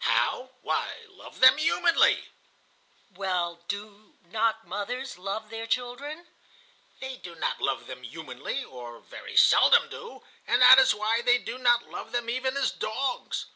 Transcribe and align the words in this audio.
"How? 0.00 0.50
Why, 0.62 1.04
love 1.08 1.38
them 1.38 1.58
humanly." 1.58 2.30
"Well, 3.14 3.62
do 3.68 4.16
not 4.24 4.66
mothers 4.66 5.16
love 5.16 5.48
their 5.48 5.68
children?" 5.68 6.26
"They 6.98 7.18
do 7.18 7.36
not 7.36 7.60
love 7.60 7.86
them 7.86 8.02
humanly, 8.02 8.64
or 8.64 8.98
very 8.98 9.36
seldom 9.36 9.88
do, 9.88 10.24
and 10.44 10.60
that 10.60 10.80
is 10.80 10.92
why 10.92 11.22
they 11.22 11.38
do 11.38 11.56
not 11.56 11.88
love 11.88 12.10
them 12.10 12.28
even 12.28 12.56
as 12.56 12.72
dogs. 12.72 13.46